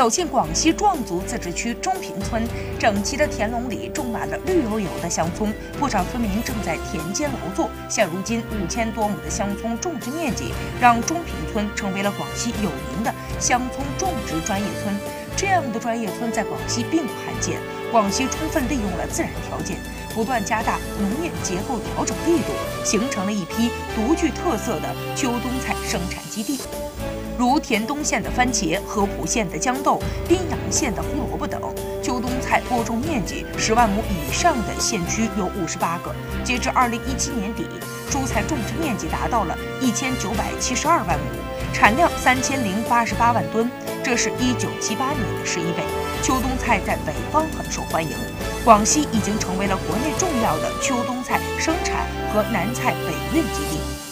[0.00, 2.42] 走进广西壮族自治区中平村，
[2.78, 7.68] 整齐的田垄里种满了绿油油的香葱，不少村民正在田间劳作。
[7.86, 15.19] 现如今，五千多亩的香葱种植面积，让中平村成为了广西有名的香葱种植专业村。
[15.40, 17.58] 这样的专业村在广西并不罕见。
[17.90, 19.78] 广西充分利用了自然条件，
[20.14, 22.52] 不断加大农业结构调整力度，
[22.84, 26.60] 形成了一批独具特色的秋冬菜生产基地。
[27.38, 29.98] 如田东县的番茄、合浦县的豇豆、
[30.28, 31.58] 宾阳县的胡萝卜等，
[32.02, 36.14] 秋冬菜播种面积十万亩以上的县区有五十八个。
[36.44, 37.64] 截至二零一七年底，
[38.10, 41.24] 蔬菜种植面积达到了一千九百七十二万亩，
[41.72, 43.70] 产量三千零八十八万吨，
[44.02, 45.84] 这是一九七八年的十一倍。
[46.22, 48.10] 秋冬菜在北方很受欢迎，
[48.64, 54.09] 广西已经成为了国内重要的秋冬菜生产和南菜北运基地。